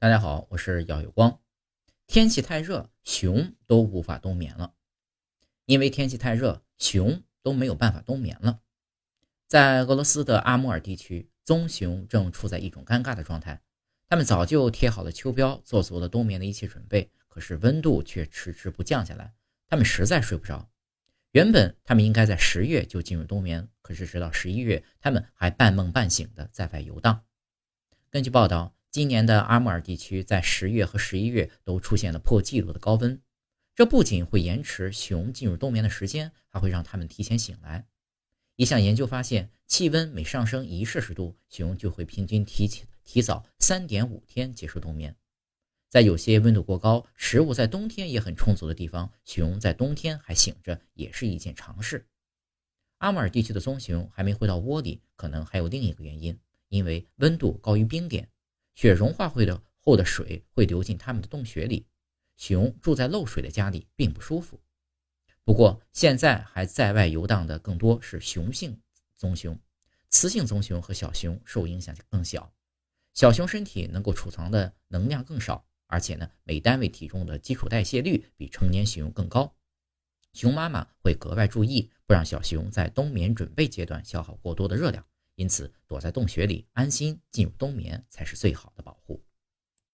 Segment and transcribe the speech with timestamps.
[0.00, 1.40] 大家好，我是姚有光。
[2.06, 4.72] 天气太热，熊都无法冬眠了。
[5.64, 8.60] 因为天气太热，熊都没有办法冬眠了。
[9.48, 13.60] 在俄罗斯的阿穆尔地区，棕熊正处在一种尴尬的状态。
[14.08, 19.34] 它们早就贴好了秋膘，做足了冬眠的一切准备，可是温度却迟迟不降下来，
[19.66, 20.70] 它们实在睡不着。
[21.32, 27.24] 原本它们应该在十月就进入冬眠，可是直到十一月，它们还半梦半醒的在外游荡。
[28.10, 28.77] 根据报道。
[28.90, 33.20] 今年的阿穆尔地区在十月和十一月都出现了破纪录的高温，
[33.74, 37.86] 这不仅会延迟熊进入冬眠的时间，还会让它们提前醒来。
[38.56, 45.14] 一项研究发现，气温每上升一摄氏度，熊就会平均提前提早三点五天结束冬眠。
[45.90, 52.06] 在有些温度过高、食物在冬天也很充足的地方，熊在冬天还醒着也是一件常事。
[52.98, 58.28] 阿穆尔地区的棕熊还没回到窝里，可能还有另一个原因，因为温度高于冰点。
[58.78, 61.84] 雪融化会的后的水会流进它们的洞穴里，
[62.36, 64.60] 熊住在漏水的家里并不舒服。
[65.42, 68.80] 不过现在还在外游荡的更多是雄性
[69.16, 69.58] 棕熊，
[70.10, 72.54] 雌性棕熊和小熊受影响更小。
[73.14, 79.52] 小熊身体能够储藏的能量更少，而且呢每单位体重的基础代谢率比成年熊更高。
[80.34, 85.04] 熊妈妈会格外注意，不让小熊在冬眠准备阶段消耗过多的热量。
[85.38, 89.22] 因此，躲在洞穴里安心进入冬眠才是最好的保护。